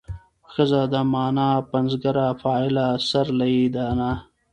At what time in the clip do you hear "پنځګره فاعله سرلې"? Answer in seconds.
1.71-3.57